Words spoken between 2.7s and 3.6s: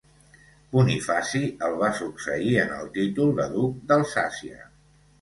el títol de